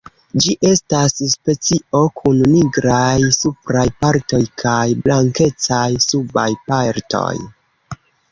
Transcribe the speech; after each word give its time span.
Ĝi 0.43 0.53
estas 0.67 1.17
specio 1.33 1.99
kun 2.21 2.39
nigraj 2.53 3.27
supraj 3.37 3.85
partoj 4.05 4.41
kaj 4.63 4.81
blankecaj 5.05 5.85
subaj 6.09 6.49
partoj. 6.73 7.37